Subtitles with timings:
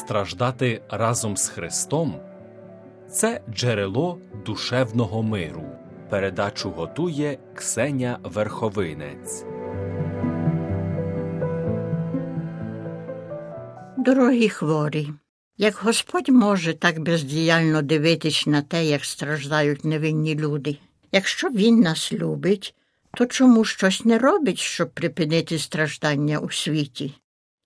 [0.00, 2.20] страждати разом з Христом
[3.10, 5.64] це джерело душевного миру.
[6.10, 9.44] Передачу готує Ксеня Верховинець.
[13.96, 15.08] Дорогі хворі,
[15.56, 20.78] як Господь може так бездіяльно дивитись на те, як страждають невинні люди.
[21.12, 22.74] Якщо Він нас любить,
[23.14, 27.14] то чому щось не робить, щоб припинити страждання у світі?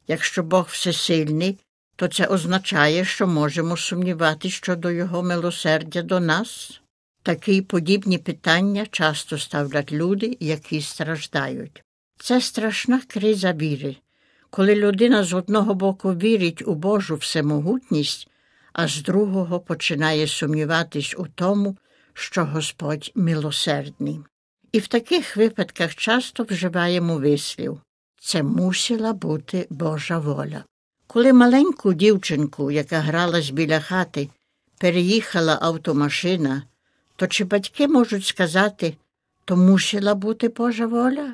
[0.08, 1.58] Якщо Бог всесильний,
[1.96, 6.80] то це означає, що можемо сумніватися щодо Його милосердя до нас.
[7.22, 11.82] Такі подібні питання часто ставлять люди, які страждають.
[12.18, 13.96] Це страшна криза віри,
[14.50, 18.28] коли людина з одного боку вірить у Божу всемогутність,
[18.72, 21.76] а з другого починає сумніватись у тому,
[22.12, 24.20] що Господь милосердний.
[24.72, 27.80] І в таких випадках часто вживаємо вислів
[28.20, 30.64] це мусила бути Божа воля.
[31.14, 34.28] Коли маленьку дівчинку, яка гралась біля хати,
[34.78, 36.62] переїхала автомашина,
[37.16, 38.96] то чи батьки можуть сказати
[39.44, 41.32] то мусила бути Божа воля?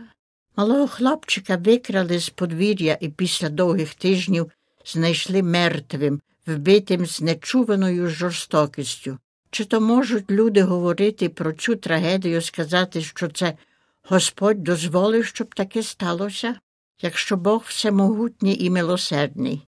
[0.56, 4.50] Малого хлопчика викрали з подвір'я і після довгих тижнів
[4.84, 9.18] знайшли мертвим, вбитим з нечуваною жорстокістю.
[9.50, 13.54] Чи то можуть люди говорити про цю трагедію, сказати, що це
[14.02, 16.54] Господь дозволив, щоб таке сталося?
[17.02, 19.66] Якщо Бог всемогутній і милосердний,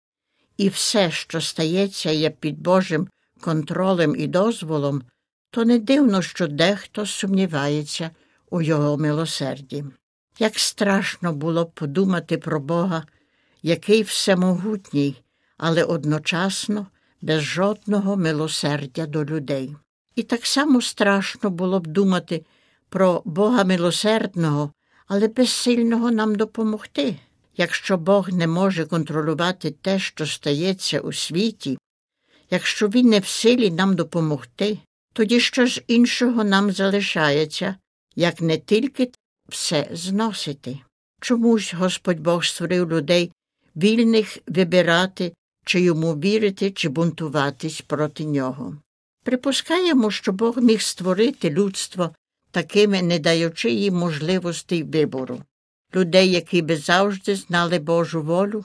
[0.56, 3.08] і все, що стається, є під Божим
[3.41, 5.03] контролем і дозволом,
[5.50, 8.11] то не дивно, що дехто сумнівається
[8.50, 9.84] у його милосерді.
[10.39, 13.05] Як страшно було б подумати про Бога,
[13.62, 15.17] який всемогутній,
[15.56, 16.87] але одночасно
[17.22, 19.77] без жодного милосердя до людей.
[20.14, 22.44] І так само страшно було б думати
[22.89, 24.72] про Бога милосердного,
[25.06, 27.16] але безсильного нам допомогти.
[27.56, 31.78] Якщо Бог не може контролювати те, що стається у світі,
[32.50, 34.78] якщо Він не в силі нам допомогти,
[35.12, 37.76] тоді що ж іншого нам залишається,
[38.16, 39.10] як не тільки
[39.48, 40.78] все зносити.
[41.20, 43.32] Чомусь Господь Бог створив людей
[43.76, 45.32] вільних вибирати,
[45.64, 48.76] чи йому вірити, чи бунтуватись проти нього.
[49.24, 52.14] Припускаємо, що Бог міг створити людство
[52.50, 55.42] такими, не даючи їм можливостей вибору,
[55.97, 58.64] людей, які би завжди знали Божу волю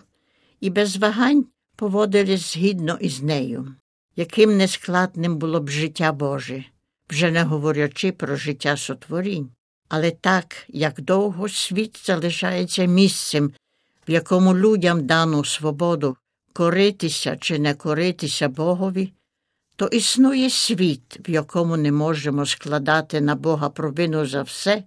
[0.60, 1.46] і без вагань
[1.76, 3.76] поводились згідно із нею,
[4.16, 6.66] яким нескладним було б життя Боже,
[7.10, 9.50] вже не говорячи про життя сотворінь.
[9.90, 13.52] Але так, як довго світ залишається місцем,
[14.08, 16.18] в якому людям дано свободу
[16.54, 19.14] коритися чи не коритися Богові,
[19.76, 24.84] то існує світ, в якому не можемо складати на Бога провину за все,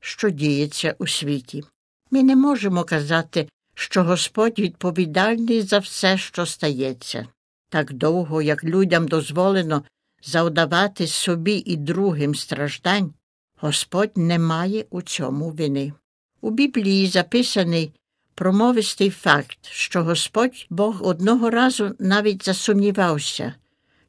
[0.00, 1.64] що діється у світі.
[2.10, 7.26] Ми не можемо казати, що Господь відповідальний за все, що стається.
[7.68, 9.82] Так довго, як людям дозволено
[10.22, 13.14] завдавати собі і другим страждань,
[13.60, 15.92] Господь не має у цьому вини.
[16.40, 17.92] У Біблії записаний
[18.34, 23.54] промовистий факт, що Господь Бог одного разу навіть засумнівався,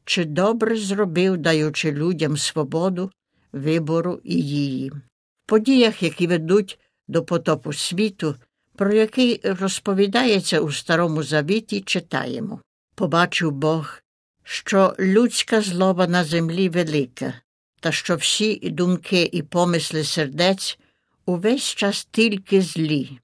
[0.06, 3.12] чи добре зробив, даючи людям свободу,
[3.52, 4.90] вибору і її.
[4.90, 5.00] В
[5.46, 8.36] подіях, які ведуть до потопу світу,
[8.76, 12.62] про який розповідається у Старому Завіті, читаємо
[12.96, 14.02] Побачив Бог,
[14.44, 17.34] що людська злоба на землі велика,
[17.80, 20.80] та що всі думки і помисли сердець
[21.26, 23.20] увесь час тільки злі,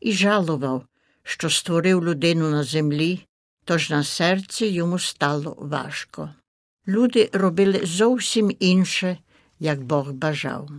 [0.00, 0.86] і жалував,
[1.22, 3.26] що створив людину на землі,
[3.64, 6.30] тож на серці йому стало важко.
[6.88, 9.18] Люди робили зовсім інше,
[9.60, 10.70] як Бог бажав.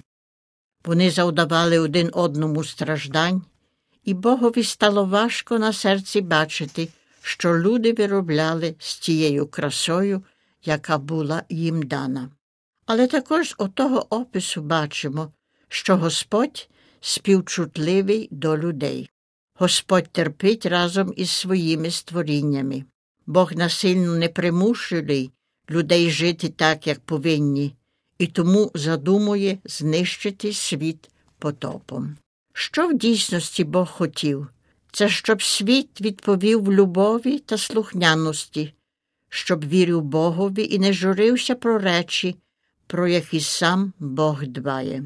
[0.88, 3.42] Вони завдавали один одному страждань,
[4.04, 6.90] і Богові стало важко на серці бачити,
[7.22, 10.24] що люди виробляли з тією красою,
[10.66, 12.30] яка була їм дана.
[12.86, 15.34] Але також з отого опису бачимо,
[15.68, 16.70] що Господь
[17.02, 19.10] співчутливий до людей.
[19.54, 22.84] Господь терпить разом із своїми створіннями.
[23.26, 25.30] Бог насильно не примушує
[25.70, 27.76] людей жити так, як повинні,
[28.18, 31.10] і тому задумує знищити світ
[31.40, 32.18] потопом.
[32.54, 34.48] Що в дійсності Бог хотів?
[34.92, 38.74] Це щоб світ відповів в любові та слухняності,
[39.30, 42.36] щоб вірив Богові і не журився про речі,
[42.88, 45.04] про які сам Бог дбає.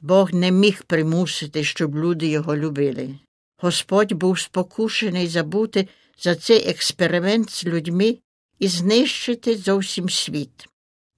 [0.00, 3.18] Бог не міг примусити, щоб люди його любили.
[3.58, 8.18] Господь був спокушений забути за цей експеримент з людьми
[8.58, 10.68] і знищити зовсім світ,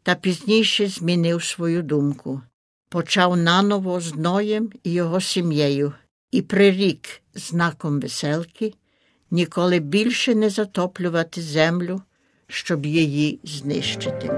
[0.02, 2.40] та пізніше змінив свою думку,
[2.88, 5.92] почав наново з Ноєм і його сім'єю
[6.30, 8.74] і прирік знаком веселки
[9.30, 12.02] ніколи більше не затоплювати землю,
[12.46, 14.30] щоб її знищити.